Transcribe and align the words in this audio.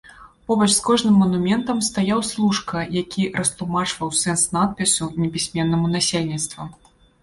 Побач 0.51 0.69
з 0.75 0.79
кожным 0.87 1.19
манументам 1.23 1.83
стаяў 1.89 2.25
служка, 2.31 2.77
які 2.97 3.29
растлумачваў 3.39 4.09
сэнс 4.25 4.51
надпісу 4.59 5.15
непісьменнаму 5.23 5.97
насельніцтву. 5.99 6.63